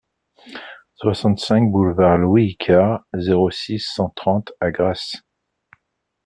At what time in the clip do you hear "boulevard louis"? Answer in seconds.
1.71-2.53